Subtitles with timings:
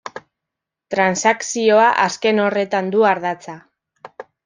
[0.95, 3.59] Transakzioa azken horretan du ardatza.